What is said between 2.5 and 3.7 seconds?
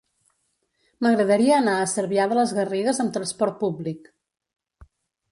Garrigues amb trasport